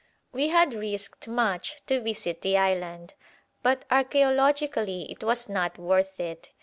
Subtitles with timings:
[0.31, 3.13] We had risked much to visit the island;
[3.61, 6.49] but archæologically it was not worth it.